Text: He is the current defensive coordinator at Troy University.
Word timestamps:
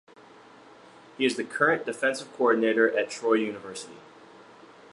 He 1.15 1.25
is 1.25 1.37
the 1.37 1.43
current 1.43 1.85
defensive 1.85 2.35
coordinator 2.35 2.89
at 2.97 3.11
Troy 3.11 3.33
University. 3.33 3.97